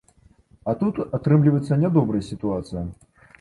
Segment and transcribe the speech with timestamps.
[0.71, 2.83] А тут атрымліваецца нядобрая сітуацыя.